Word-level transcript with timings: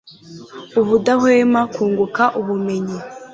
ubudahwema 0.81 1.61
kunguka 1.73 2.23
ubumenyi 2.39 2.97